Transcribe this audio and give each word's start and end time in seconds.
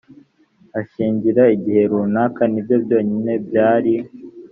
hashira 0.73 1.43
igihe 1.55 1.81
runaka 1.91 2.41
ni 2.51 2.59
byo 2.65 2.75
byonyine 2.83 3.33
byari 3.47 3.93